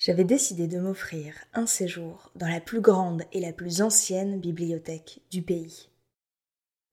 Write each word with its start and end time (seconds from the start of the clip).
J'avais 0.00 0.24
décidé 0.24 0.66
de 0.66 0.78
m'offrir 0.78 1.34
un 1.52 1.66
séjour 1.66 2.32
dans 2.34 2.48
la 2.48 2.62
plus 2.62 2.80
grande 2.80 3.22
et 3.32 3.40
la 3.40 3.52
plus 3.52 3.82
ancienne 3.82 4.40
bibliothèque 4.40 5.20
du 5.30 5.42
pays. 5.42 5.90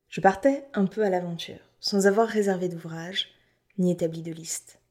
Je 0.09 0.19
partais 0.19 0.65
un 0.73 0.85
peu 0.87 1.03
à 1.03 1.09
l'aventure, 1.09 1.61
sans 1.79 2.05
avoir 2.05 2.27
réservé 2.27 2.67
d'ouvrage 2.67 3.29
ni 3.77 3.93
établi 3.93 4.23
de 4.23 4.33
liste. 4.33 4.81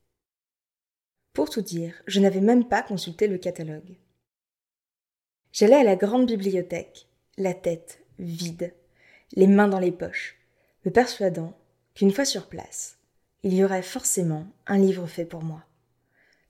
Pour 1.34 1.50
tout 1.50 1.60
dire, 1.60 1.92
je 2.06 2.20
n'avais 2.20 2.40
même 2.40 2.66
pas 2.66 2.82
consulté 2.82 3.28
le 3.28 3.36
catalogue. 3.36 3.98
J'allais 5.52 5.76
à 5.76 5.84
la 5.84 5.96
grande 5.96 6.26
bibliothèque, 6.26 7.08
la 7.36 7.52
tête 7.52 8.02
vide, 8.18 8.72
les 9.32 9.46
mains 9.46 9.68
dans 9.68 9.78
les 9.78 9.92
poches, 9.92 10.38
me 10.86 10.90
persuadant 10.90 11.54
qu'une 11.92 12.12
fois 12.12 12.24
sur 12.24 12.48
place, 12.48 12.96
il 13.42 13.52
y 13.52 13.62
aurait 13.62 13.82
forcément 13.82 14.46
un 14.66 14.78
livre 14.78 15.06
fait 15.06 15.26
pour 15.26 15.42
moi. 15.42 15.66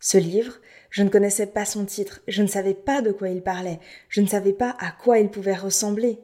Ce 0.09 0.19
livre, 0.19 0.61
je 0.89 1.03
ne 1.03 1.09
connaissais 1.09 1.49
pas 1.49 1.65
son 1.65 1.85
titre, 1.85 2.21
je 2.29 2.41
ne 2.41 2.47
savais 2.47 2.75
pas 2.75 3.03
de 3.03 3.11
quoi 3.11 3.29
il 3.29 3.43
parlait, 3.43 3.81
je 4.09 4.21
ne 4.21 4.29
savais 4.29 4.53
pas 4.53 4.77
à 4.79 4.93
quoi 4.93 5.19
il 5.19 5.31
pouvait 5.31 5.57
ressembler. 5.57 6.21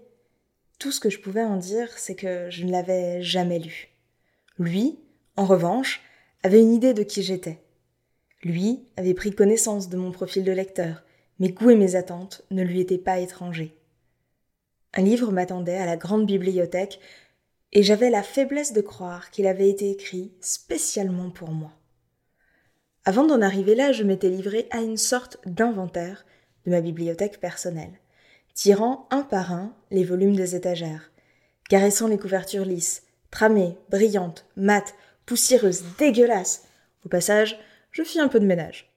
Tout 0.78 0.92
ce 0.92 1.00
que 1.00 1.10
je 1.10 1.18
pouvais 1.18 1.42
en 1.42 1.56
dire, 1.56 1.88
c'est 1.98 2.14
que 2.14 2.48
je 2.48 2.64
ne 2.64 2.70
l'avais 2.70 3.22
jamais 3.22 3.58
lu. 3.58 3.88
Lui, 4.56 5.00
en 5.34 5.46
revanche, 5.46 6.00
avait 6.44 6.60
une 6.60 6.72
idée 6.72 6.94
de 6.94 7.02
qui 7.02 7.24
j'étais. 7.24 7.58
Lui 8.44 8.84
avait 8.96 9.14
pris 9.14 9.34
connaissance 9.34 9.88
de 9.88 9.96
mon 9.96 10.12
profil 10.12 10.44
de 10.44 10.52
lecteur, 10.52 11.02
mes 11.40 11.50
goûts 11.50 11.70
et 11.70 11.76
mes 11.76 11.96
attentes 11.96 12.42
ne 12.52 12.62
lui 12.62 12.80
étaient 12.80 12.98
pas 12.98 13.18
étrangers. 13.18 13.76
Un 14.94 15.02
livre 15.02 15.32
m'attendait 15.32 15.78
à 15.78 15.86
la 15.86 15.96
grande 15.96 16.26
bibliothèque, 16.26 17.00
et 17.72 17.82
j'avais 17.82 18.10
la 18.10 18.22
faiblesse 18.22 18.74
de 18.74 18.80
croire 18.80 19.32
qu'il 19.32 19.48
avait 19.48 19.68
été 19.68 19.90
écrit 19.90 20.30
spécialement 20.40 21.30
pour 21.30 21.50
moi. 21.50 21.72
Avant 23.04 23.26
d'en 23.26 23.42
arriver 23.42 23.74
là, 23.74 23.90
je 23.90 24.04
m'étais 24.04 24.28
livré 24.28 24.68
à 24.70 24.80
une 24.80 24.96
sorte 24.96 25.38
d'inventaire 25.44 26.24
de 26.66 26.70
ma 26.70 26.80
bibliothèque 26.80 27.40
personnelle, 27.40 27.98
tirant 28.54 29.08
un 29.10 29.22
par 29.22 29.52
un 29.52 29.74
les 29.90 30.04
volumes 30.04 30.36
des 30.36 30.54
étagères, 30.54 31.10
caressant 31.68 32.06
les 32.06 32.18
couvertures 32.18 32.64
lisses, 32.64 33.02
tramées, 33.32 33.76
brillantes, 33.90 34.46
mates, 34.56 34.94
poussiéreuses, 35.26 35.84
dégueulasses. 35.98 36.64
Au 37.04 37.08
passage, 37.08 37.58
je 37.90 38.04
fis 38.04 38.20
un 38.20 38.28
peu 38.28 38.38
de 38.38 38.46
ménage. 38.46 38.94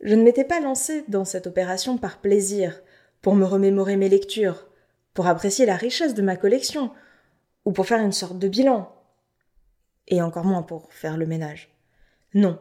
Je 0.00 0.14
ne 0.14 0.22
m'étais 0.22 0.44
pas 0.44 0.60
lancé 0.60 1.04
dans 1.08 1.24
cette 1.24 1.48
opération 1.48 1.98
par 1.98 2.20
plaisir, 2.20 2.80
pour 3.22 3.34
me 3.34 3.44
remémorer 3.44 3.96
mes 3.96 4.08
lectures, 4.08 4.66
pour 5.14 5.26
apprécier 5.26 5.66
la 5.66 5.76
richesse 5.76 6.14
de 6.14 6.22
ma 6.22 6.36
collection, 6.36 6.92
ou 7.64 7.72
pour 7.72 7.86
faire 7.86 8.00
une 8.00 8.12
sorte 8.12 8.38
de 8.38 8.48
bilan. 8.48 8.94
Et 10.06 10.22
encore 10.22 10.44
moins 10.44 10.62
pour 10.62 10.92
faire 10.92 11.16
le 11.16 11.26
ménage. 11.26 11.74
Non, 12.34 12.58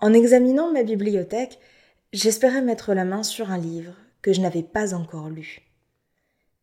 en 0.00 0.12
examinant 0.12 0.72
ma 0.72 0.82
bibliothèque, 0.82 1.58
j'espérais 2.12 2.62
mettre 2.62 2.94
la 2.94 3.04
main 3.04 3.22
sur 3.22 3.50
un 3.50 3.58
livre 3.58 3.94
que 4.22 4.32
je 4.32 4.40
n'avais 4.40 4.62
pas 4.62 4.94
encore 4.94 5.28
lu. 5.28 5.60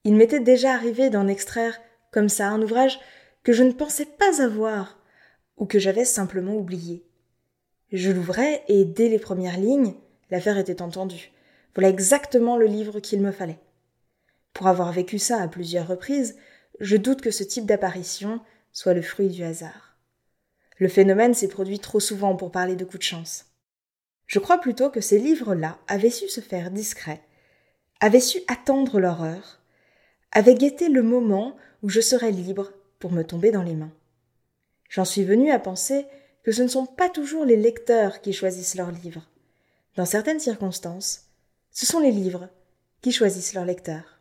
Il 0.03 0.15
m'était 0.15 0.39
déjà 0.39 0.73
arrivé 0.73 1.09
d'en 1.09 1.27
extraire 1.27 1.79
comme 2.11 2.29
ça 2.29 2.49
un 2.49 2.61
ouvrage 2.61 2.99
que 3.43 3.53
je 3.53 3.63
ne 3.63 3.71
pensais 3.71 4.05
pas 4.05 4.41
avoir 4.41 4.99
ou 5.57 5.65
que 5.65 5.79
j'avais 5.79 6.05
simplement 6.05 6.55
oublié. 6.55 7.05
Je 7.91 8.11
l'ouvrais 8.11 8.63
et 8.67 8.85
dès 8.85 9.09
les 9.09 9.19
premières 9.19 9.59
lignes, 9.59 9.93
l'affaire 10.29 10.57
était 10.57 10.81
entendue. 10.81 11.31
Voilà 11.75 11.89
exactement 11.89 12.57
le 12.57 12.65
livre 12.65 12.99
qu'il 12.99 13.21
me 13.21 13.31
fallait. 13.31 13.59
Pour 14.53 14.67
avoir 14.67 14.91
vécu 14.91 15.19
ça 15.19 15.41
à 15.41 15.47
plusieurs 15.47 15.87
reprises, 15.87 16.37
je 16.79 16.97
doute 16.97 17.21
que 17.21 17.31
ce 17.31 17.43
type 17.43 17.65
d'apparition 17.65 18.39
soit 18.71 18.93
le 18.93 19.01
fruit 19.01 19.29
du 19.29 19.43
hasard. 19.43 19.94
Le 20.77 20.87
phénomène 20.87 21.33
s'est 21.33 21.47
produit 21.47 21.79
trop 21.79 21.99
souvent 21.99 22.35
pour 22.35 22.51
parler 22.51 22.75
de 22.75 22.85
coup 22.85 22.97
de 22.97 23.03
chance. 23.03 23.45
Je 24.27 24.39
crois 24.39 24.59
plutôt 24.59 24.89
que 24.89 25.01
ces 25.01 25.19
livres-là 25.19 25.77
avaient 25.87 26.09
su 26.09 26.27
se 26.27 26.41
faire 26.41 26.71
discrets, 26.71 27.21
avaient 27.99 28.19
su 28.19 28.39
attendre 28.47 28.99
leur 28.99 29.23
heure, 29.23 29.61
avaient 30.31 30.55
guetté 30.55 30.89
le 30.89 31.03
moment 31.03 31.55
où 31.81 31.89
je 31.89 32.01
serais 32.01 32.31
libre 32.31 32.73
pour 32.99 33.11
me 33.11 33.23
tomber 33.23 33.51
dans 33.51 33.63
les 33.63 33.75
mains. 33.75 33.93
J'en 34.89 35.05
suis 35.05 35.23
venu 35.23 35.51
à 35.51 35.59
penser 35.59 36.05
que 36.43 36.51
ce 36.51 36.61
ne 36.61 36.67
sont 36.67 36.85
pas 36.85 37.09
toujours 37.09 37.45
les 37.45 37.57
lecteurs 37.57 38.21
qui 38.21 38.33
choisissent 38.33 38.75
leurs 38.75 38.91
livres. 38.91 39.27
Dans 39.95 40.05
certaines 40.05 40.39
circonstances, 40.39 41.25
ce 41.71 41.85
sont 41.85 41.99
les 41.99 42.11
livres 42.11 42.49
qui 43.01 43.11
choisissent 43.11 43.53
leurs 43.53 43.65
lecteurs. 43.65 44.14